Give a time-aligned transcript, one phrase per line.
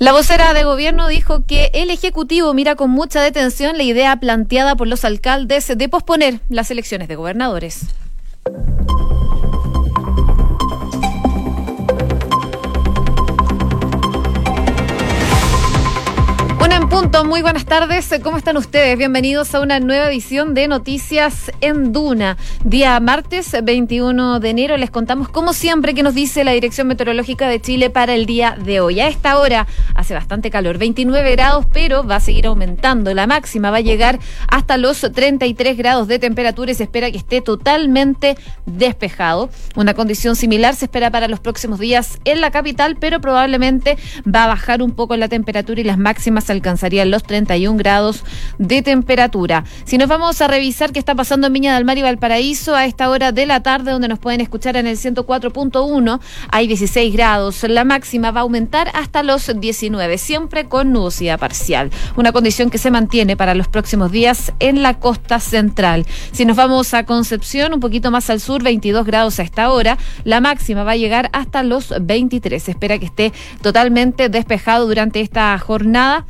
[0.00, 4.76] La vocera de gobierno dijo que el Ejecutivo mira con mucha detención la idea planteada
[4.76, 7.80] por los alcaldes de posponer las elecciones de gobernadores.
[17.24, 18.12] Muy buenas tardes.
[18.24, 18.98] ¿Cómo están ustedes?
[18.98, 22.36] Bienvenidos a una nueva edición de Noticias en Duna.
[22.64, 27.48] Día martes 21 de enero les contamos como siempre que nos dice la Dirección Meteorológica
[27.48, 28.98] de Chile para el día de hoy.
[28.98, 33.14] A esta hora hace bastante calor, 29 grados, pero va a seguir aumentando.
[33.14, 34.18] La máxima va a llegar
[34.48, 39.50] hasta los 33 grados de temperatura y se espera que esté totalmente despejado.
[39.76, 44.44] Una condición similar se espera para los próximos días en la capital, pero probablemente va
[44.44, 48.24] a bajar un poco la temperatura y las máximas alcanzarán alcanzarían los 31 grados
[48.58, 49.64] de temperatura.
[49.84, 52.86] Si nos vamos a revisar qué está pasando en Viña del Mar y Valparaíso a
[52.86, 56.20] esta hora de la tarde, donde nos pueden escuchar en el 104.1,
[56.50, 57.62] hay 16 grados.
[57.64, 61.90] La máxima va a aumentar hasta los 19, siempre con nubosidad parcial.
[62.16, 66.06] Una condición que se mantiene para los próximos días en la costa central.
[66.32, 69.98] Si nos vamos a Concepción, un poquito más al sur, 22 grados a esta hora,
[70.24, 72.62] la máxima va a llegar hasta los 23.
[72.62, 76.24] Se espera que esté totalmente despejado durante esta jornada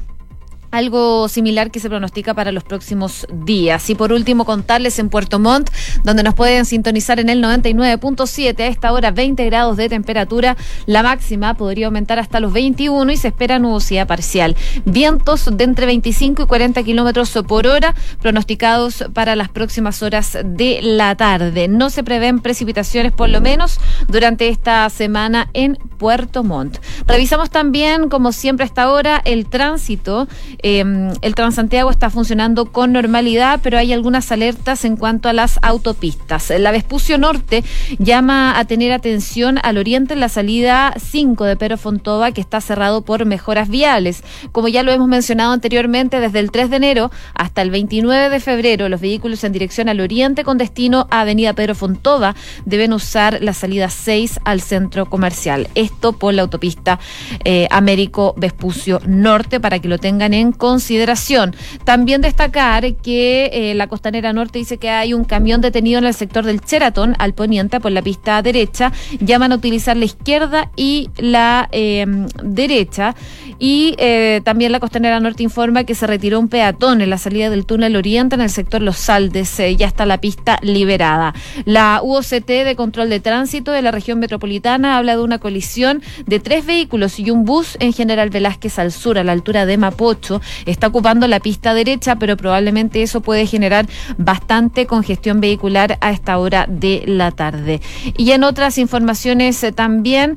[0.70, 3.88] algo similar que se pronostica para los próximos días.
[3.90, 5.70] Y por último, contarles en Puerto Montt,
[6.04, 11.02] donde nos pueden sintonizar en el 99.7, a esta hora 20 grados de temperatura, la
[11.02, 14.56] máxima podría aumentar hasta los 21 y se espera nubosidad parcial.
[14.84, 20.80] Vientos de entre 25 y 40 kilómetros por hora pronosticados para las próximas horas de
[20.82, 21.68] la tarde.
[21.68, 26.78] No se prevén precipitaciones, por lo menos, durante esta semana en Puerto Montt.
[27.06, 30.28] Revisamos también, como siempre hasta ahora, el tránsito
[30.60, 35.58] Em, el Transantiago está funcionando con normalidad, pero hay algunas alertas en cuanto a las
[35.62, 36.52] autopistas.
[36.58, 37.62] La Vespucio Norte
[37.98, 42.60] llama a tener atención al oriente en la salida 5 de Pero Fontova, que está
[42.60, 44.22] cerrado por mejoras viales.
[44.52, 48.40] Como ya lo hemos mencionado anteriormente, desde el 3 de enero hasta el 29 de
[48.40, 53.38] febrero, los vehículos en dirección al oriente con destino a Avenida Pedro Fontova deben usar
[53.42, 55.68] la salida 6 al centro comercial.
[55.74, 56.98] Esto por la autopista
[57.44, 61.54] eh, Américo Vespucio Norte, para que lo tengan en consideración.
[61.84, 66.14] También destacar que eh, la Costanera Norte dice que hay un camión detenido en el
[66.14, 68.92] sector del Cheratón, al poniente, por la pista derecha.
[69.20, 73.14] Llaman a utilizar la izquierda y la em, derecha.
[73.58, 77.50] Y eh, también la Costanera Norte informa que se retiró un peatón en la salida
[77.50, 79.58] del túnel Oriente en el sector Los Saldes.
[79.58, 81.34] Eh, ya está la pista liberada.
[81.64, 86.38] La UOCT de control de tránsito de la región metropolitana habla de una colisión de
[86.38, 90.40] tres vehículos y un bus en General Velázquez al sur, a la altura de Mapocho
[90.66, 93.86] está ocupando la pista derecha, pero probablemente eso puede generar
[94.18, 97.80] bastante congestión vehicular a esta hora de la tarde.
[98.16, 100.36] Y en otras informaciones eh, también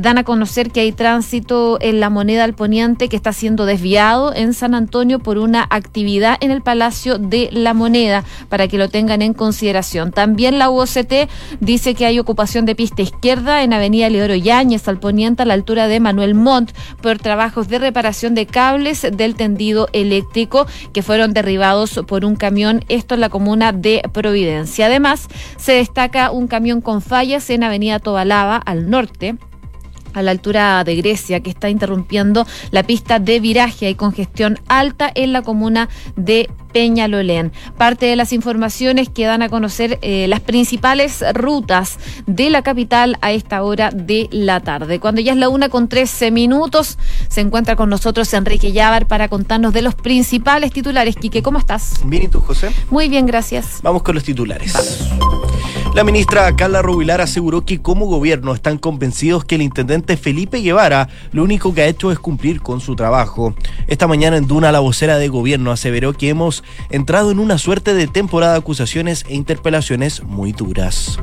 [0.00, 4.34] dan a conocer que hay tránsito en la moneda al poniente que está siendo desviado
[4.34, 8.88] en San Antonio por una actividad en el Palacio de la Moneda, para que lo
[8.88, 10.12] tengan en consideración.
[10.12, 11.28] También la UOCT
[11.60, 15.54] dice que hay ocupación de pista izquierda en Avenida Leoro Yáñez al poniente a la
[15.54, 16.72] altura de Manuel Montt
[17.02, 22.82] por trabajos de reparación de cables del tendido eléctrico que fueron derribados por un camión,
[22.88, 24.86] esto en la comuna de Providencia.
[24.86, 25.28] Además,
[25.58, 29.36] se destaca un camión con fallas en Avenida Tobalaba, al norte
[30.14, 33.86] a la altura de Grecia, que está interrumpiendo la pista de viraje.
[33.86, 37.52] Hay congestión alta en la comuna de Peñalolén.
[37.76, 43.16] Parte de las informaciones que dan a conocer eh, las principales rutas de la capital
[43.20, 45.00] a esta hora de la tarde.
[45.00, 46.98] Cuando ya es la una con 13 minutos,
[47.28, 51.16] se encuentra con nosotros Enrique Llávar para contarnos de los principales titulares.
[51.16, 52.00] Quique, ¿cómo estás?
[52.04, 52.70] Bien, ¿y tú, José?
[52.90, 53.80] Muy bien, gracias.
[53.82, 54.74] Vamos con los titulares.
[55.98, 61.08] La ministra Carla Rubilar aseguró que como gobierno están convencidos que el intendente Felipe Guevara
[61.32, 63.52] lo único que ha hecho es cumplir con su trabajo.
[63.88, 67.94] Esta mañana en Duna la vocera de gobierno aseveró que hemos entrado en una suerte
[67.94, 71.18] de temporada de acusaciones e interpelaciones muy duras.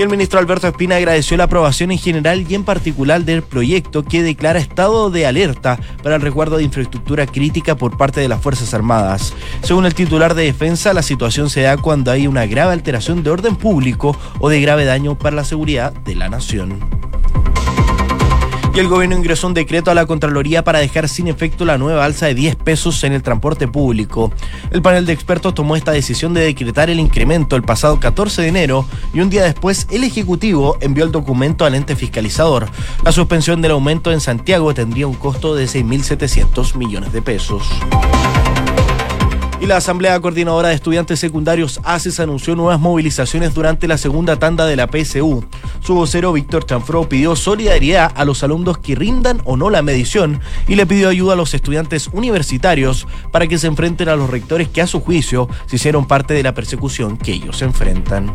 [0.00, 4.02] Y el ministro Alberto Espina agradeció la aprobación en general y en particular del proyecto
[4.02, 8.40] que declara estado de alerta para el resguardo de infraestructura crítica por parte de las
[8.40, 9.34] Fuerzas Armadas.
[9.62, 13.28] Según el titular de defensa, la situación se da cuando hay una grave alteración de
[13.28, 17.09] orden público o de grave daño para la seguridad de la nación
[18.74, 22.04] y el gobierno ingresó un decreto a la Contraloría para dejar sin efecto la nueva
[22.04, 24.32] alza de 10 pesos en el transporte público.
[24.70, 28.48] El panel de expertos tomó esta decisión de decretar el incremento el pasado 14 de
[28.48, 32.68] enero y un día después el Ejecutivo envió el documento al ente fiscalizador.
[33.04, 37.68] La suspensión del aumento en Santiago tendría un costo de 6.700 millones de pesos.
[39.60, 44.64] Y la Asamblea Coordinadora de Estudiantes Secundarios ACES anunció nuevas movilizaciones durante la segunda tanda
[44.64, 45.44] de la PSU.
[45.82, 50.40] Su vocero Víctor Chanfro pidió solidaridad a los alumnos que rindan o no la medición
[50.66, 54.68] y le pidió ayuda a los estudiantes universitarios para que se enfrenten a los rectores
[54.68, 58.34] que a su juicio se hicieron parte de la persecución que ellos enfrentan.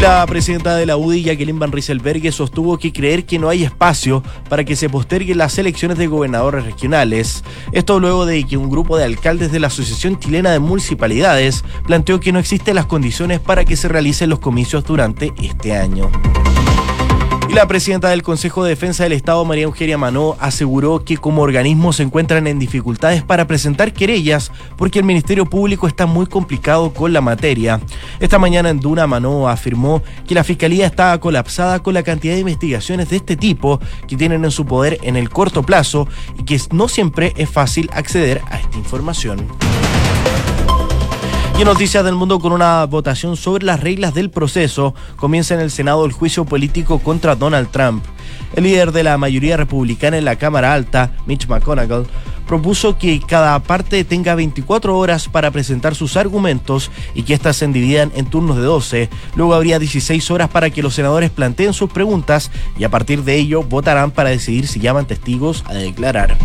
[0.00, 4.22] La presidenta de la UDI, Jacqueline Van Rieselberghe, sostuvo que creer que no hay espacio
[4.48, 7.42] para que se posterguen las elecciones de gobernadores regionales.
[7.72, 12.20] Esto luego de que un grupo de alcaldes de la Asociación Chilena de Municipalidades planteó
[12.20, 16.12] que no existen las condiciones para que se realicen los comicios durante este año.
[17.48, 21.40] Y la presidenta del Consejo de Defensa del Estado, María Eugenia Manó, aseguró que como
[21.40, 26.92] organismo se encuentran en dificultades para presentar querellas porque el Ministerio Público está muy complicado
[26.92, 27.80] con la materia.
[28.20, 32.40] Esta mañana en Duna, Manó afirmó que la Fiscalía está colapsada con la cantidad de
[32.40, 36.06] investigaciones de este tipo que tienen en su poder en el corto plazo
[36.38, 39.46] y que no siempre es fácil acceder a esta información.
[41.58, 45.72] Y noticias del mundo con una votación sobre las reglas del proceso, comienza en el
[45.72, 48.04] Senado el juicio político contra Donald Trump.
[48.54, 52.06] El líder de la mayoría republicana en la Cámara Alta, Mitch McConnell,
[52.46, 57.66] propuso que cada parte tenga 24 horas para presentar sus argumentos y que éstas se
[57.66, 59.10] dividan en turnos de 12.
[59.34, 63.34] Luego habría 16 horas para que los senadores planteen sus preguntas y a partir de
[63.34, 66.38] ello votarán para decidir si llaman testigos a declarar.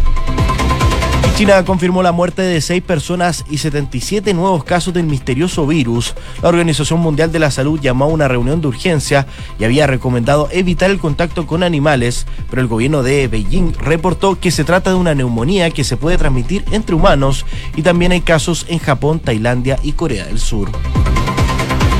[1.35, 6.13] China confirmó la muerte de seis personas y 77 nuevos casos del misterioso virus.
[6.41, 9.25] La Organización Mundial de la Salud llamó a una reunión de urgencia
[9.59, 14.51] y había recomendado evitar el contacto con animales, pero el gobierno de Beijing reportó que
[14.51, 18.65] se trata de una neumonía que se puede transmitir entre humanos y también hay casos
[18.69, 20.69] en Japón, Tailandia y Corea del Sur.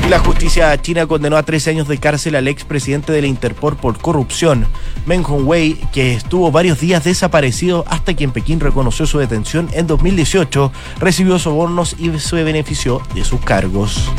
[0.08, 3.98] La justicia china condenó a 13 años de cárcel al expresidente de la Interpol por
[3.98, 4.66] corrupción,
[5.06, 9.86] Meng Hongwei, que estuvo varios días desaparecido hasta que en Pekín reconoció su detención en
[9.86, 10.70] 2018,
[11.00, 14.10] recibió sobornos y se benefició de sus cargos.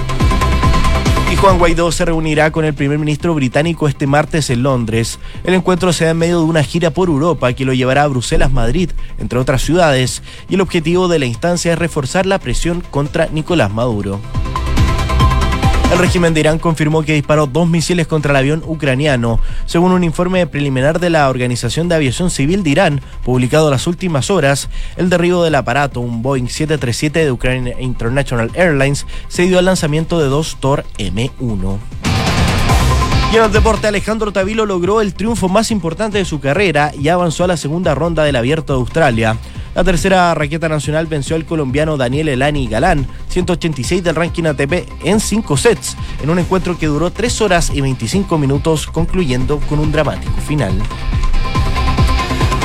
[1.31, 5.19] Y Juan Guaidó se reunirá con el primer ministro británico este martes en Londres.
[5.43, 8.07] El encuentro se da en medio de una gira por Europa que lo llevará a
[8.07, 8.89] Bruselas, Madrid,
[9.19, 13.71] entre otras ciudades, y el objetivo de la instancia es reforzar la presión contra Nicolás
[13.71, 14.19] Maduro.
[15.91, 19.39] El régimen de Irán confirmó que disparó dos misiles contra el avión ucraniano.
[19.65, 24.29] Según un informe preliminar de la Organización de Aviación Civil de Irán, publicado las últimas
[24.29, 29.65] horas, el derribo del aparato, un Boeing 737 de Ukraine International Airlines, se dio al
[29.65, 31.77] lanzamiento de dos Tor M1.
[33.31, 37.09] Y en el deporte, Alejandro Tavilo logró el triunfo más importante de su carrera y
[37.09, 39.37] avanzó a la segunda ronda del Abierto de Australia.
[39.75, 45.19] La tercera raqueta nacional venció al colombiano Daniel Elani Galán, 186 del ranking ATP en
[45.19, 49.92] cinco sets, en un encuentro que duró 3 horas y 25 minutos, concluyendo con un
[49.92, 50.72] dramático final.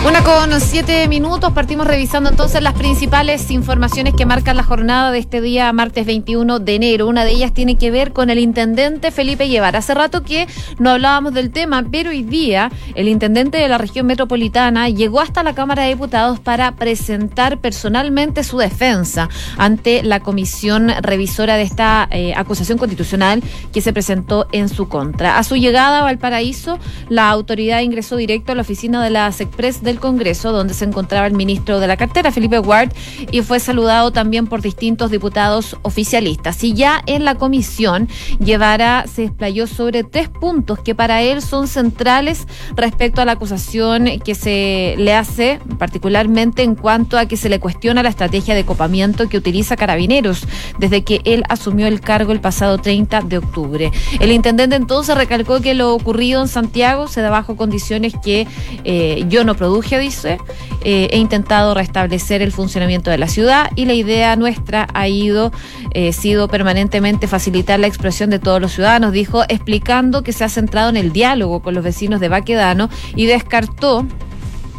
[0.03, 5.19] Una con siete minutos, partimos revisando entonces las principales informaciones que marcan la jornada de
[5.19, 7.07] este día, martes 21 de enero.
[7.07, 9.77] Una de ellas tiene que ver con el intendente Felipe Llevar.
[9.77, 10.49] Hace rato que
[10.79, 15.43] no hablábamos del tema, pero hoy día el intendente de la región metropolitana llegó hasta
[15.43, 22.09] la Cámara de Diputados para presentar personalmente su defensa ante la comisión revisora de esta
[22.11, 25.37] eh, acusación constitucional que se presentó en su contra.
[25.37, 26.79] A su llegada a Valparaíso,
[27.11, 30.85] la autoridad ingresó directo a la oficina de la SECPRES de del Congreso, donde se
[30.85, 32.93] encontraba el ministro de la cartera, Felipe Ward,
[33.31, 36.63] y fue saludado también por distintos diputados oficialistas.
[36.65, 38.09] Y ya en la comisión,
[38.39, 42.47] Guevara se explayó sobre tres puntos que para él son centrales
[42.77, 47.59] respecto a la acusación que se le hace, particularmente en cuanto a que se le
[47.59, 50.47] cuestiona la estrategia de copamiento que utiliza Carabineros
[50.79, 53.91] desde que él asumió el cargo el pasado 30 de octubre.
[54.21, 58.47] El intendente entonces recalcó que lo ocurrido en Santiago se da bajo condiciones que
[58.85, 60.39] eh, yo no dice,
[60.83, 65.53] eh, he intentado restablecer el funcionamiento de la ciudad y la idea nuestra ha ido,
[65.93, 70.49] eh, sido permanentemente facilitar la expresión de todos los ciudadanos, dijo, explicando que se ha
[70.49, 74.07] centrado en el diálogo con los vecinos de Baquedano y descartó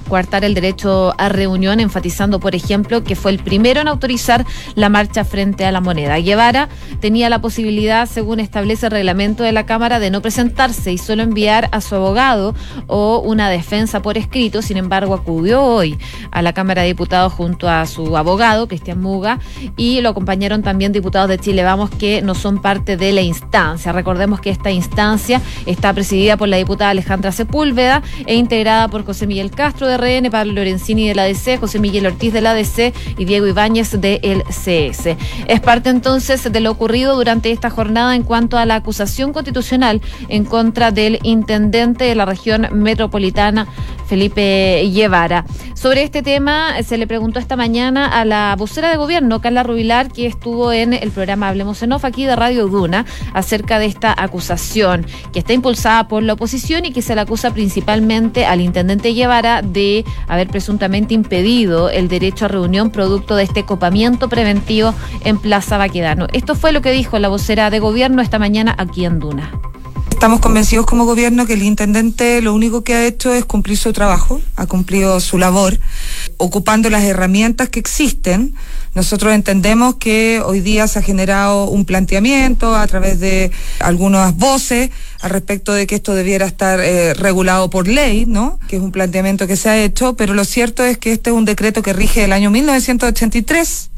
[0.08, 4.90] coartar el derecho a reunión, enfatizando, por ejemplo, que fue el primero en autorizar la
[4.90, 6.18] marcha frente a la moneda.
[6.20, 10.98] Guevara tenía la posibilidad, según establece el reglamento de la Cámara, de no presentarse y
[10.98, 12.56] solo enviar a su abogado
[12.88, 14.62] o una defensa por escrito.
[14.62, 15.98] Sin embargo, acudió hoy
[16.32, 19.40] a la Cámara de Diputados junto a su abogado, Cristian Muga,
[19.78, 23.92] y lo acompañaron también diputados de Chile Vamos que no son parte de la instancia.
[23.92, 29.28] Recordemos que esta instancia está presidida por la diputada Alejandra Sepúlveda e integrada por José
[29.28, 32.94] Miguel Castro de RN, Pablo Lorenzini de la ADC, José Miguel Ortiz de la ADC
[33.18, 35.16] y Diego Ibáñez del CS.
[35.48, 40.02] Es parte entonces de lo ocurrido durante esta jornada en cuanto a la acusación constitucional
[40.28, 43.68] en contra del intendente de la región metropolitana,
[44.08, 45.46] Felipe Guevara.
[45.74, 50.12] Sobre este tema se le preguntó esta mañana a la vocera de gobierno, Carla Rubilar,
[50.12, 54.14] que estuvo en el programa Hablemos en Off aquí de Radio Duna, acerca de esta
[54.16, 59.14] acusación que está impulsada por la oposición y que se le acusa principalmente al intendente
[59.14, 59.81] Guevara de
[60.28, 66.28] haber presuntamente impedido el derecho a reunión producto de este copamiento preventivo en Plaza Baquedano.
[66.34, 69.71] Esto fue lo que dijo la vocera de gobierno esta mañana aquí en Duna.
[70.22, 73.92] Estamos convencidos como gobierno que el intendente lo único que ha hecho es cumplir su
[73.92, 75.80] trabajo, ha cumplido su labor,
[76.38, 78.54] ocupando las herramientas que existen.
[78.94, 83.50] Nosotros entendemos que hoy día se ha generado un planteamiento a través de
[83.80, 88.60] algunas voces al respecto de que esto debiera estar eh, regulado por ley, ¿no?
[88.68, 91.36] Que es un planteamiento que se ha hecho, pero lo cierto es que este es
[91.36, 93.91] un decreto que rige el año 1983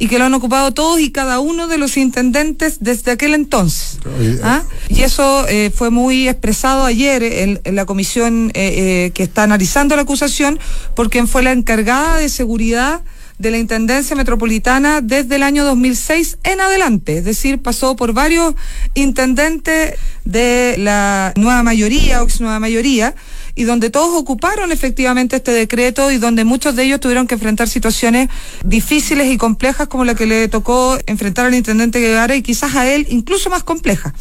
[0.00, 3.98] y que lo han ocupado todos y cada uno de los intendentes desde aquel entonces.
[4.42, 4.62] ¿Ah?
[4.88, 9.94] Y eso eh, fue muy expresado ayer en, la comisión eh, eh, que está analizando
[9.96, 10.58] la acusación,
[10.96, 13.02] porque fue la encargada de seguridad
[13.38, 18.54] de la Intendencia Metropolitana desde el año 2006 en adelante, es decir, pasó por varios
[18.94, 23.14] intendentes de la nueva mayoría o ex nueva mayoría,
[23.54, 27.68] y donde todos ocuparon efectivamente este decreto y donde muchos de ellos tuvieron que enfrentar
[27.68, 28.28] situaciones
[28.64, 32.88] difíciles y complejas como la que le tocó enfrentar al intendente Guevara y quizás a
[32.88, 34.14] él incluso más compleja.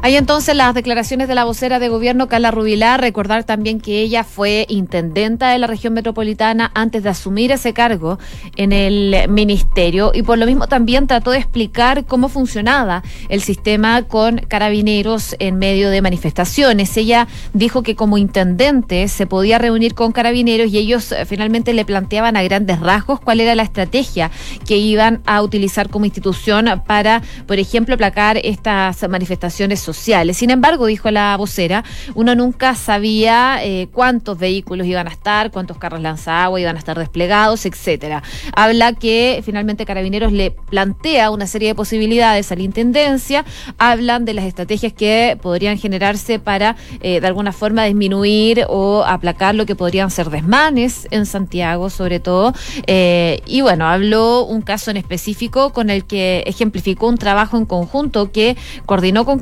[0.00, 3.00] Hay entonces las declaraciones de la vocera de gobierno, Carla Rubilar.
[3.00, 8.16] Recordar también que ella fue intendenta de la región metropolitana antes de asumir ese cargo
[8.56, 14.02] en el ministerio y por lo mismo también trató de explicar cómo funcionaba el sistema
[14.02, 16.96] con carabineros en medio de manifestaciones.
[16.96, 21.84] Ella dijo que como intendente se podía reunir con carabineros y ellos eh, finalmente le
[21.84, 24.30] planteaban a grandes rasgos cuál era la estrategia
[24.64, 30.36] que iban a utilizar como institución para, por ejemplo, aplacar estas manifestaciones sociales.
[30.36, 35.78] Sin embargo, dijo la vocera, uno nunca sabía eh, cuántos vehículos iban a estar, cuántos
[35.78, 38.22] carros lanzagua iban a estar desplegados, etcétera.
[38.54, 43.44] Habla que finalmente Carabineros le plantea una serie de posibilidades a la intendencia,
[43.78, 49.54] hablan de las estrategias que podrían generarse para eh, de alguna forma disminuir o aplacar
[49.54, 52.52] lo que podrían ser desmanes en Santiago, sobre todo.
[52.86, 57.64] Eh, y bueno, habló un caso en específico con el que ejemplificó un trabajo en
[57.64, 59.38] conjunto que coordinó con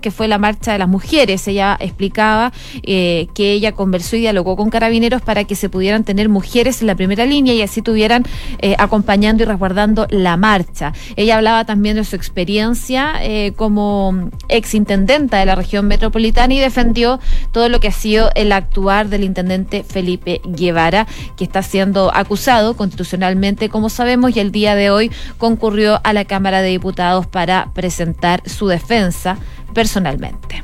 [0.00, 1.46] Que fue la marcha de las mujeres.
[1.46, 6.28] Ella explicaba eh, que ella conversó y dialogó con carabineros para que se pudieran tener
[6.28, 8.24] mujeres en la primera línea y así tuvieran
[8.58, 10.92] eh, acompañando y resguardando la marcha.
[11.14, 17.20] Ella hablaba también de su experiencia eh, como exintendenta de la región metropolitana y defendió
[17.52, 21.06] todo lo que ha sido el actuar del intendente Felipe Guevara,
[21.36, 26.24] que está siendo acusado constitucionalmente, como sabemos, y el día de hoy concurrió a la
[26.24, 29.38] Cámara de Diputados para presentar su defensa
[29.74, 30.62] personalmente.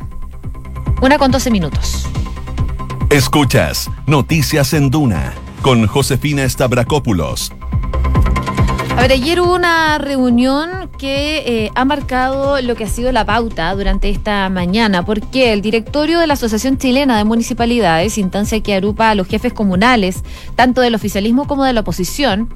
[1.00, 2.06] Una con 12 minutos.
[3.10, 5.32] Escuchas Noticias en Duna
[5.62, 7.52] con Josefina Stavrakopoulos
[8.96, 13.24] a ver, ayer hubo una reunión que eh, ha marcado lo que ha sido la
[13.24, 18.74] pauta durante esta mañana, porque el directorio de la Asociación Chilena de Municipalidades, instancia que
[18.74, 20.22] agrupa a los jefes comunales,
[20.54, 22.54] tanto del oficialismo como de la oposición,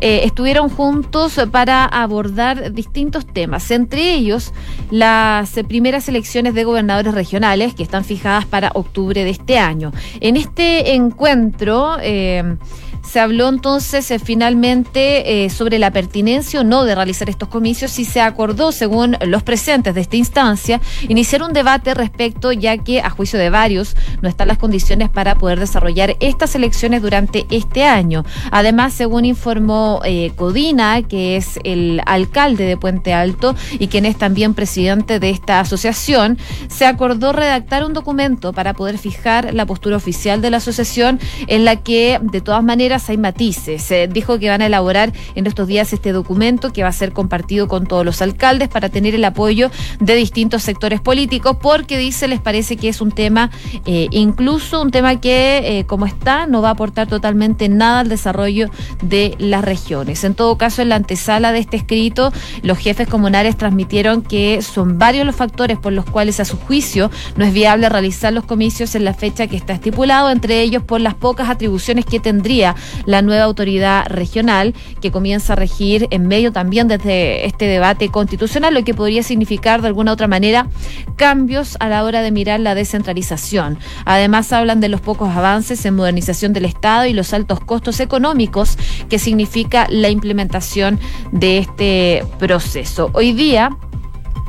[0.00, 4.52] eh, estuvieron juntos para abordar distintos temas, entre ellos
[4.90, 9.92] las primeras elecciones de gobernadores regionales que están fijadas para octubre de este año.
[10.20, 11.96] En este encuentro...
[12.02, 12.56] Eh,
[13.06, 17.98] se habló entonces eh, finalmente eh, sobre la pertinencia o no de realizar estos comicios
[17.98, 23.00] y se acordó, según los presentes de esta instancia, iniciar un debate respecto, ya que
[23.00, 27.84] a juicio de varios no están las condiciones para poder desarrollar estas elecciones durante este
[27.84, 28.24] año.
[28.50, 34.16] Además, según informó eh, Codina, que es el alcalde de Puente Alto y quien es
[34.16, 39.96] también presidente de esta asociación, se acordó redactar un documento para poder fijar la postura
[39.96, 43.82] oficial de la asociación en la que, de todas maneras, hay matices.
[43.82, 47.12] Se dijo que van a elaborar en estos días este documento que va a ser
[47.12, 52.28] compartido con todos los alcaldes para tener el apoyo de distintos sectores políticos, porque dice,
[52.28, 53.50] les parece que es un tema,
[53.84, 58.08] eh, incluso un tema que, eh, como está, no va a aportar totalmente nada al
[58.08, 58.70] desarrollo
[59.02, 60.24] de las regiones.
[60.24, 64.98] En todo caso, en la antesala de este escrito, los jefes comunales transmitieron que son
[64.98, 68.94] varios los factores por los cuales, a su juicio, no es viable realizar los comicios
[68.94, 72.74] en la fecha que está estipulado, entre ellos por las pocas atribuciones que tendría
[73.04, 78.74] la nueva autoridad regional que comienza a regir en medio también desde este debate constitucional,
[78.74, 80.68] lo que podría significar de alguna otra manera
[81.16, 83.78] cambios a la hora de mirar la descentralización.
[84.04, 88.76] Además hablan de los pocos avances en modernización del Estado y los altos costos económicos
[89.08, 90.98] que significa la implementación
[91.32, 93.10] de este proceso.
[93.14, 93.76] Hoy día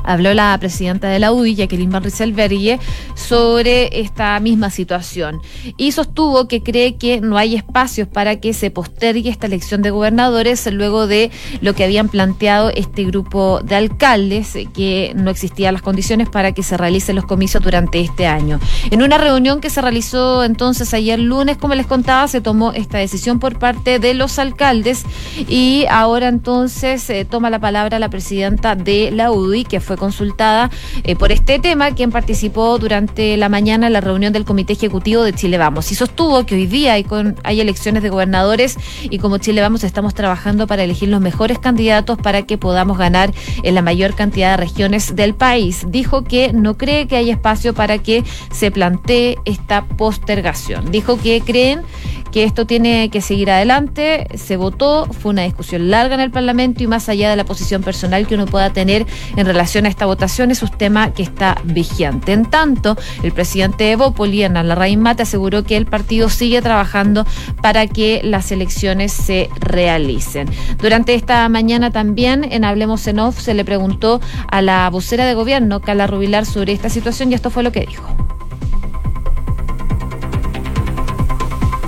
[0.08, 2.80] habló la presidenta de la UDI, Jacqueline Van Rieselberghe,
[3.14, 5.40] sobre esta misma situación
[5.76, 9.90] y sostuvo que cree que no hay espacios para que se postergue esta elección de
[9.90, 15.82] gobernadores luego de lo que habían planteado este grupo de alcaldes, que no existían las
[15.82, 18.60] condiciones para que se realicen los comicios durante este año.
[18.90, 22.98] En una reunión que se realizó entonces ayer lunes, como les contaba, se tomó esta
[22.98, 25.04] decisión por parte de los alcaldes
[25.48, 30.70] y ahora entonces eh, toma la palabra la presidenta de la UDI, que fue consultada
[31.04, 35.22] eh, por este tema, quien participó durante la mañana en la reunión del Comité Ejecutivo
[35.22, 39.18] de Chile Vamos y sostuvo que hoy día hay, con, hay elecciones de gobernadores y
[39.18, 43.74] como Chile Vamos estamos trabajando para elegir los mejores candidatos para que podamos ganar en
[43.74, 45.84] la mayor cantidad de regiones del país.
[45.88, 50.90] Dijo que no cree que haya espacio para que se plantee esta postergación.
[50.90, 51.82] Dijo que creen
[52.30, 54.26] que esto tiene que seguir adelante.
[54.34, 57.82] Se votó, fue una discusión larga en el Parlamento y más allá de la posición
[57.82, 61.60] personal que uno pueda tener en relación a esta votación, es un tema que está
[61.64, 62.32] vigente.
[62.32, 67.26] En tanto, el presidente de Bópoli, Hernán Larraín Mate, aseguró que el partido sigue trabajando
[67.62, 70.48] para que las elecciones se realicen.
[70.80, 74.20] Durante esta mañana también en Hablemos en Off se le preguntó
[74.50, 77.86] a la vocera de gobierno, Carla Rubilar, sobre esta situación y esto fue lo que
[77.86, 78.27] dijo.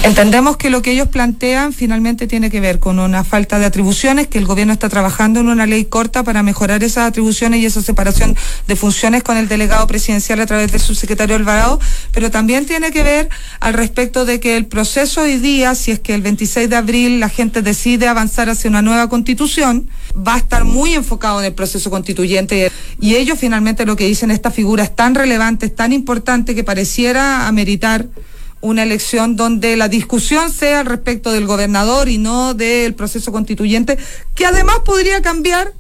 [0.02, 4.28] Entendemos que lo que ellos plantean finalmente tiene que ver con una falta de atribuciones,
[4.28, 7.83] que el gobierno está trabajando en una ley corta para mejorar esas atribuciones y esa
[7.83, 8.35] separación
[8.66, 11.78] de funciones con el delegado presidencial a través de su secretario Alvarado,
[12.12, 13.28] pero también tiene que ver
[13.61, 17.21] al respecto de que el proceso hoy día, si es que el 26 de abril
[17.21, 21.54] la gente decide avanzar hacia una nueva constitución, va a estar muy enfocado en el
[21.54, 25.92] proceso constituyente y ellos finalmente lo que dicen, esta figura es tan relevante, es tan
[25.92, 28.07] importante que pareciera ameritar
[28.60, 33.98] una elección donde la discusión sea al respecto del gobernador y no del proceso constituyente,
[34.34, 35.72] que además podría cambiar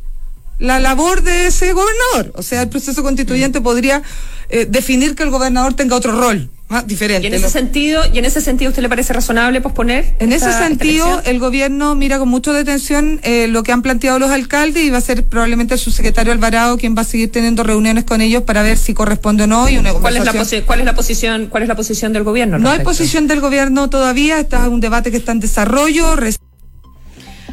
[0.58, 2.32] la labor de ese gobernador.
[2.34, 4.02] O sea, el proceso constituyente podría
[4.48, 6.50] eh, definir que el gobernador tenga otro rol.
[6.70, 7.26] Más diferente.
[7.26, 10.14] ¿Y en ese sentido, y en ese sentido usted le parece razonable posponer?
[10.20, 14.30] En ese sentido, el gobierno mira con mucha detención eh, lo que han planteado los
[14.30, 18.04] alcaldes y va a ser probablemente el subsecretario Alvarado quien va a seguir teniendo reuniones
[18.04, 20.32] con ellos para ver si corresponde o no y una ¿Cuál es la,
[20.64, 22.58] cuál es la posición cuál es la posición del gobierno?
[22.58, 26.14] No hay posición del gobierno todavía, está un debate que está en desarrollo.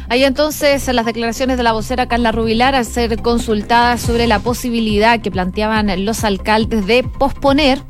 [0.08, 5.20] Ahí entonces las declaraciones de la vocera Carla Rubilar al ser consultada sobre la posibilidad
[5.20, 7.82] que planteaban los alcaldes de posponer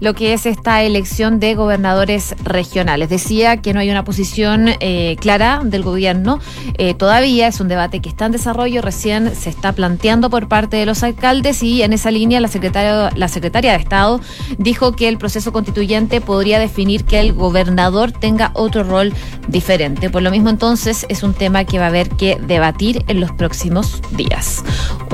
[0.00, 3.08] lo que es esta elección de gobernadores regionales.
[3.08, 6.38] Decía que no hay una posición eh, clara del gobierno.
[6.76, 10.76] Eh, todavía es un debate que está en desarrollo, recién se está planteando por parte
[10.76, 14.20] de los alcaldes y en esa línea la secretaria, de Estado
[14.58, 19.12] dijo que el proceso constituyente podría definir que el gobernador tenga otro rol
[19.48, 20.10] diferente.
[20.10, 23.32] Por lo mismo entonces es un tema que va a haber que debatir en los
[23.32, 24.64] próximos días.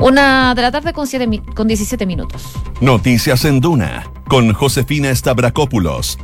[0.01, 1.07] Una de la tarde con,
[1.55, 2.43] con 17 minutos.
[2.81, 6.17] Noticias en Duna con Josefina Stavrakopoulos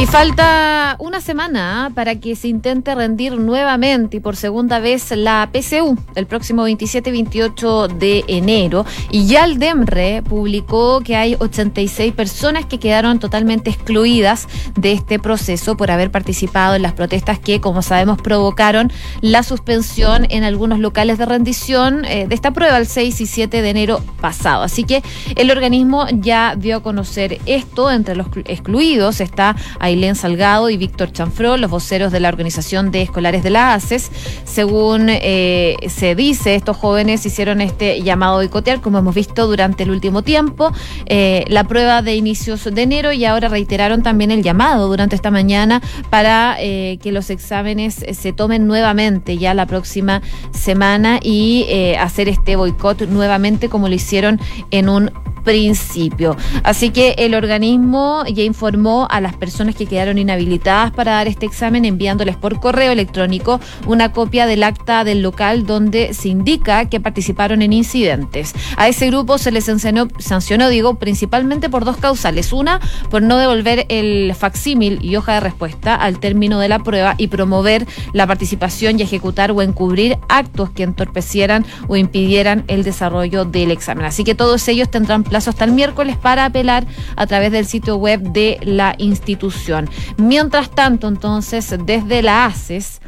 [0.00, 1.90] y falta una semana ¿ah?
[1.90, 7.10] para que se intente rendir nuevamente y por segunda vez la PCU el próximo 27
[7.10, 8.86] y 28 de enero.
[9.10, 15.18] Y ya el DEMRE publicó que hay 86 personas que quedaron totalmente excluidas de este
[15.18, 20.78] proceso por haber participado en las protestas que, como sabemos, provocaron la suspensión en algunos
[20.78, 24.62] locales de rendición eh, de esta prueba el 6 y 7 de enero pasado.
[24.62, 25.02] Así que
[25.36, 27.90] el organismo ya dio a conocer esto.
[27.90, 29.56] Entre los excluidos está
[29.90, 34.10] Ailén Salgado y Víctor Chanfró, los voceros de la Organización de Escolares de la ACES.
[34.44, 39.82] Según eh, se dice, estos jóvenes hicieron este llamado a boicotear, como hemos visto durante
[39.82, 40.72] el último tiempo,
[41.06, 45.30] eh, la prueba de inicios de enero y ahora reiteraron también el llamado durante esta
[45.30, 50.22] mañana para eh, que los exámenes se tomen nuevamente ya la próxima
[50.52, 51.66] semana y
[51.98, 55.10] hacer este boicot nuevamente como lo hicieron en un
[55.44, 56.36] principio.
[56.62, 61.46] Así que el organismo ya informó a las personas que quedaron inhabilitadas para dar este
[61.46, 67.00] examen enviándoles por correo electrónico una copia del acta del local donde se indica que
[67.00, 68.54] participaron en incidentes.
[68.76, 72.52] A ese grupo se les sancionó, sancionó digo, principalmente por dos causales.
[72.52, 77.14] Una, por no devolver el facsímil y hoja de respuesta al término de la prueba
[77.18, 83.44] y promover la participación y ejecutar o encubrir actos que entorpecieran o impidieran el desarrollo
[83.44, 84.04] del examen.
[84.04, 87.96] Así que todos ellos tendrán plazo hasta el miércoles para apelar a través del sitio
[87.96, 89.69] web de la institución.
[90.16, 93.00] Mientras tanto, entonces, desde la ACES,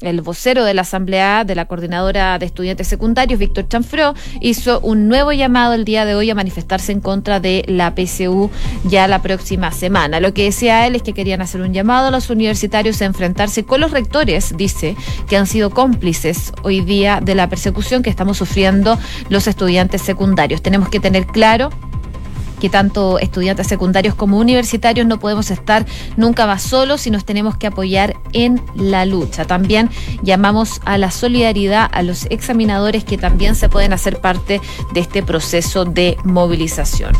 [0.00, 5.08] el vocero de la Asamblea de la Coordinadora de Estudiantes Secundarios, Víctor Chanfró, hizo un
[5.08, 8.50] nuevo llamado el día de hoy a manifestarse en contra de la PSU
[8.84, 10.20] ya la próxima semana.
[10.20, 13.64] Lo que decía él es que querían hacer un llamado a los universitarios a enfrentarse
[13.64, 14.96] con los rectores, dice,
[15.28, 20.62] que han sido cómplices hoy día de la persecución que estamos sufriendo los estudiantes secundarios.
[20.62, 21.70] Tenemos que tener claro
[22.60, 27.56] que tanto estudiantes secundarios como universitarios no podemos estar nunca más solos y nos tenemos
[27.56, 29.44] que apoyar en la lucha.
[29.44, 29.90] También
[30.22, 34.60] llamamos a la solidaridad a los examinadores que también se pueden hacer parte
[34.92, 37.12] de este proceso de movilización.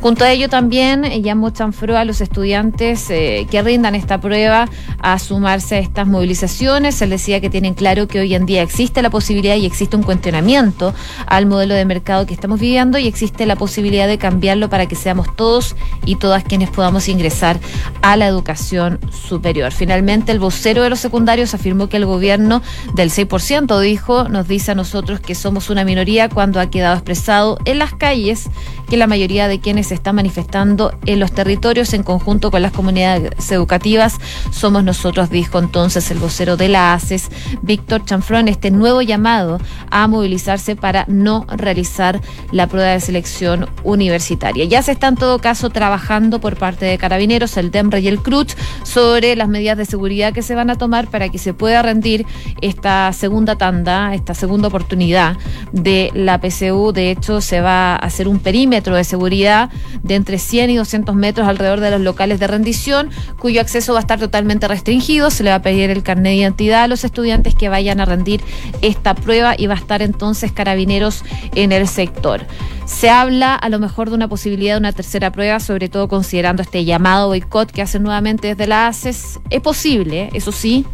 [0.00, 4.68] Junto a ello también eh, llamo chanfro a los estudiantes eh, que rindan esta prueba
[5.00, 7.00] a sumarse a estas movilizaciones.
[7.02, 10.02] Él decía que tienen claro que hoy en día existe la posibilidad y existe un
[10.02, 10.94] cuestionamiento
[11.26, 14.96] al modelo de mercado que estamos viviendo y existe la posibilidad de cambiarlo para que
[14.96, 17.60] seamos todos y todas quienes podamos ingresar
[18.02, 19.72] a la educación superior.
[19.72, 22.62] Finalmente, el vocero de los secundarios afirmó que el gobierno
[22.94, 27.58] del 6% dijo, nos dice a nosotros que somos una minoría cuando ha quedado expresado
[27.64, 28.48] en las calles
[28.88, 32.72] que la mayoría de quienes se están manifestando en los territorios en conjunto con las
[32.72, 34.18] comunidades educativas
[34.50, 37.28] somos nosotros, dijo entonces el vocero de la ACES,
[37.62, 42.20] Víctor Chanfrón, este nuevo llamado a movilizarse para no realizar
[42.50, 44.64] la prueba de selección universitaria.
[44.64, 48.20] Ya se está en todo caso trabajando por parte de Carabineros, el DEMRE y el
[48.20, 51.82] CRUCH sobre las medidas de seguridad que se van a tomar para que se pueda
[51.82, 52.26] rendir
[52.60, 55.36] esta segunda tanda, esta segunda oportunidad
[55.72, 56.92] de la PCU.
[56.92, 59.70] De hecho, se va a hacer un perímetro de seguridad
[60.02, 63.98] de entre 100 y 200 metros alrededor de los locales de rendición, cuyo acceso va
[63.98, 65.30] a estar totalmente restringido.
[65.30, 68.04] Se le va a pedir el carnet de identidad a los estudiantes que vayan a
[68.04, 68.42] rendir
[68.82, 72.46] esta prueba y va a estar entonces carabineros en el sector.
[72.88, 76.62] Se habla a lo mejor de una posibilidad de una tercera prueba, sobre todo considerando
[76.62, 79.40] este llamado boicot que hacen nuevamente desde la ACES.
[79.50, 80.86] Es posible, eso sí,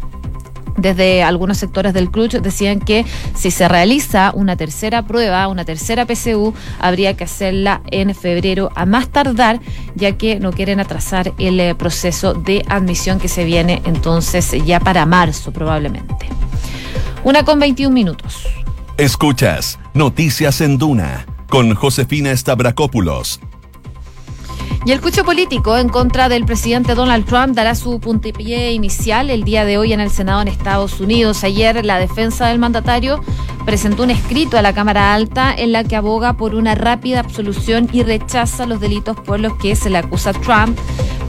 [0.77, 6.05] desde algunos sectores del CRUCH decían que si se realiza una tercera prueba, una tercera
[6.05, 9.61] PCU, habría que hacerla en febrero a más tardar,
[9.95, 14.81] ya que no quieren atrasar el eh, proceso de admisión que se viene entonces ya
[14.81, 16.27] para marzo probablemente.
[17.23, 18.45] Una con 21 minutos.
[18.97, 23.39] Escuchas Noticias en Duna con Josefina Stavrakopoulos
[24.85, 29.43] y el cucho político en contra del presidente Donald Trump dará su puntapié inicial el
[29.43, 31.43] día de hoy en el Senado en Estados Unidos.
[31.43, 33.19] Ayer la defensa del mandatario
[33.65, 37.89] presentó un escrito a la Cámara Alta en la que aboga por una rápida absolución
[37.91, 40.77] y rechaza los delitos por los que se le acusa a Trump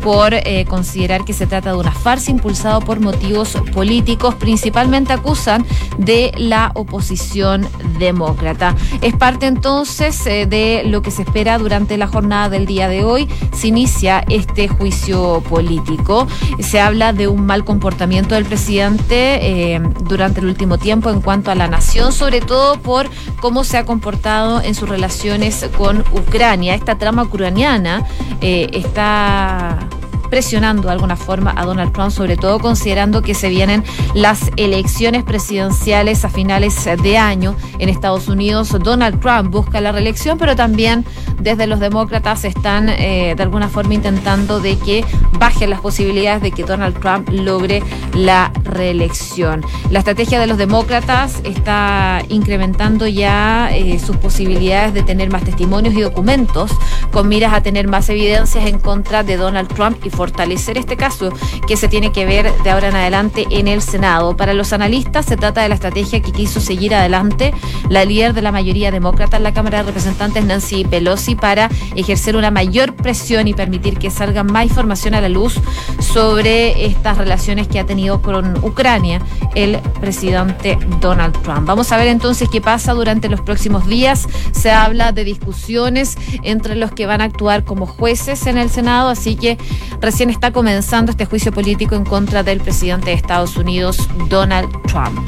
[0.07, 4.37] por eh, considerar que se trata de una farsa impulsado por motivos políticos.
[4.37, 5.67] Principalmente acusan
[5.99, 7.67] de la oposición
[7.99, 8.77] demócrata.
[9.01, 13.03] Es parte entonces eh, de lo que se espera durante la jornada del día de
[13.03, 13.29] hoy.
[13.53, 16.27] Se inicia este juicio político.
[16.61, 21.51] Se habla de un mal comportamiento del presidente eh, durante el último tiempo en cuanto
[21.51, 23.09] a la nación, sobre todo por
[23.41, 26.75] cómo se ha comportado en sus relaciones con Ucrania.
[26.75, 28.07] Esta trama ucraniana
[28.41, 29.89] está
[30.29, 35.25] presionando de alguna forma a Donald Trump, sobre todo considerando que se vienen las elecciones
[35.25, 38.75] presidenciales a finales de año en Estados Unidos.
[38.83, 41.05] Donald Trump busca la reelección, pero también
[41.41, 45.05] desde los demócratas están eh, de alguna forma intentando de que
[45.39, 47.83] bajen las posibilidades de que Donald Trump logre
[48.15, 49.65] la reelección.
[49.91, 55.95] La estrategia de los demócratas está incrementando ya eh, sus posibilidades de tener más testimonios
[55.95, 56.71] y documentos
[57.13, 61.31] con miras a tener más evidencias en contra de Donald Trump y fortalecer este caso
[61.67, 64.37] que se tiene que ver de ahora en adelante en el Senado.
[64.37, 67.55] Para los analistas se trata de la estrategia que quiso seguir adelante
[67.89, 72.37] la líder de la mayoría demócrata en la Cámara de Representantes, Nancy Pelosi, para ejercer
[72.37, 75.61] una mayor presión y permitir que salga más información a la luz
[76.01, 79.21] sobre estas relaciones que ha tenido con Ucrania
[79.55, 81.67] el presidente Donald Trump.
[81.67, 84.27] Vamos a ver entonces qué pasa durante los próximos días.
[84.53, 89.09] Se habla de discusiones entre los que van a actuar como jueces en el Senado,
[89.09, 89.59] así que
[90.01, 95.19] recién está comenzando este juicio político en contra del presidente de Estados Unidos, Donald Trump.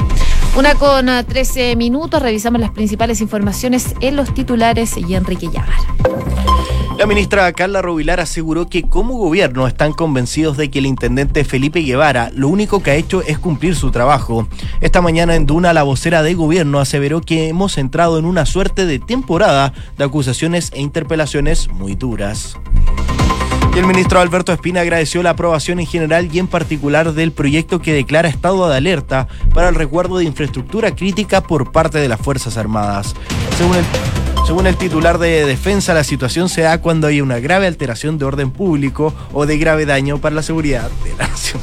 [0.59, 5.69] Una con 13 minutos, revisamos las principales informaciones en los titulares y Enrique Llagar.
[6.99, 11.83] La ministra Carla Rubilar aseguró que como gobierno están convencidos de que el intendente Felipe
[11.83, 14.49] Guevara lo único que ha hecho es cumplir su trabajo.
[14.81, 18.85] Esta mañana en Duna la vocera de gobierno aseveró que hemos entrado en una suerte
[18.85, 22.57] de temporada de acusaciones e interpelaciones muy duras
[23.79, 27.93] el ministro Alberto Espina agradeció la aprobación en general y en particular del proyecto que
[27.93, 32.57] declara estado de alerta para el recuerdo de infraestructura crítica por parte de las Fuerzas
[32.57, 33.15] Armadas.
[33.57, 33.85] Según el,
[34.47, 38.25] según el titular de defensa, la situación se da cuando hay una grave alteración de
[38.25, 41.61] orden público o de grave daño para la seguridad de la nación.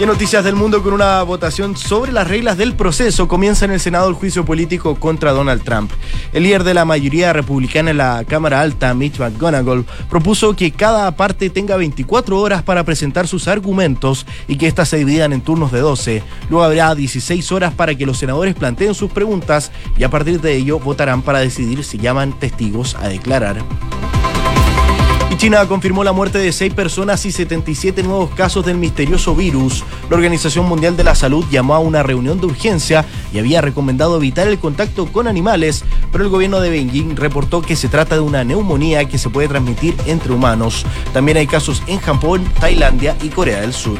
[0.00, 3.72] Y en noticias del mundo, con una votación sobre las reglas del proceso, comienza en
[3.72, 5.92] el Senado el juicio político contra Donald Trump.
[6.32, 11.14] El líder de la mayoría republicana en la Cámara Alta, Mitch McGonagall, propuso que cada
[11.16, 15.70] parte tenga 24 horas para presentar sus argumentos y que éstas se dividan en turnos
[15.70, 16.22] de 12.
[16.48, 20.56] Luego habrá 16 horas para que los senadores planteen sus preguntas y a partir de
[20.56, 23.58] ello votarán para decidir si llaman testigos a declarar.
[25.36, 29.84] China confirmó la muerte de seis personas y 77 nuevos casos del misterioso virus.
[30.10, 34.16] La Organización Mundial de la Salud llamó a una reunión de urgencia y había recomendado
[34.16, 38.20] evitar el contacto con animales, pero el gobierno de Beijing reportó que se trata de
[38.20, 40.84] una neumonía que se puede transmitir entre humanos.
[41.12, 43.98] También hay casos en Japón, Tailandia y Corea del Sur.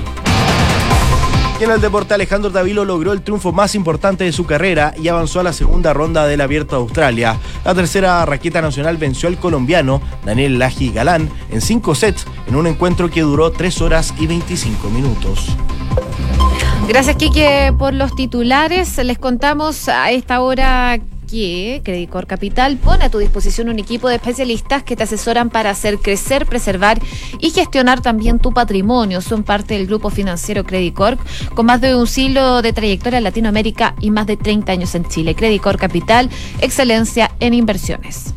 [1.60, 5.40] En el deporte, Alejandro Davilo logró el triunfo más importante de su carrera y avanzó
[5.40, 7.38] a la segunda ronda del Abierto de Australia.
[7.66, 12.66] La tercera raqueta nacional venció al colombiano Daniel Laji Galán en cinco sets en un
[12.66, 15.54] encuentro que duró 3 horas y 25 minutos.
[16.88, 18.96] Gracias, Kike, por los titulares.
[18.96, 20.98] Les contamos a esta hora
[21.30, 25.70] que Credicor Capital pone a tu disposición un equipo de especialistas que te asesoran para
[25.70, 27.00] hacer crecer, preservar
[27.38, 29.20] y gestionar también tu patrimonio.
[29.20, 31.18] Son parte del grupo financiero Credicor
[31.54, 35.04] con más de un siglo de trayectoria en Latinoamérica y más de 30 años en
[35.06, 35.34] Chile.
[35.34, 36.28] Credicor Capital,
[36.60, 38.34] excelencia en inversiones.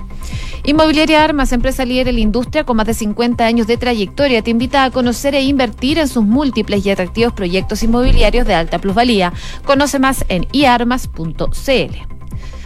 [0.66, 4.52] Inmobiliaria Armas, empresa líder en la industria con más de 50 años de trayectoria, te
[4.52, 9.34] invita a conocer e invertir en sus múltiples y atractivos proyectos inmobiliarios de alta plusvalía.
[9.66, 12.14] Conoce más en iarmas.cl.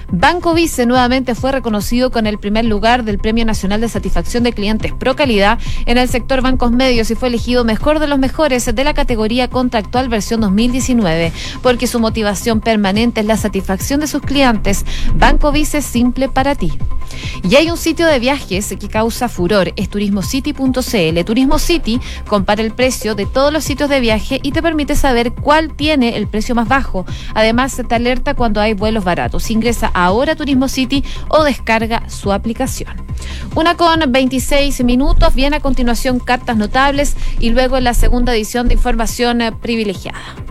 [0.09, 4.53] Banco Vice nuevamente fue reconocido con el primer lugar del Premio Nacional de Satisfacción de
[4.53, 8.73] Clientes Pro Calidad en el sector bancos medios y fue elegido mejor de los mejores
[8.73, 14.21] de la categoría contractual versión 2019, porque su motivación permanente es la satisfacción de sus
[14.21, 14.85] clientes.
[15.15, 16.71] Banco Vice simple para ti.
[17.43, 21.23] Y hay un sitio de viajes que causa furor, es turismocity.cl.
[21.25, 25.33] Turismo City compara el precio de todos los sitios de viaje y te permite saber
[25.33, 27.05] cuál tiene el precio más bajo.
[27.33, 29.49] Además, te alerta cuando hay vuelos baratos.
[29.51, 32.93] Ingresa ahora Turismo City o descarga su aplicación.
[33.55, 38.75] Una con 26 minutos, viene a continuación cartas notables y luego la segunda edición de
[38.75, 40.47] información privilegiada.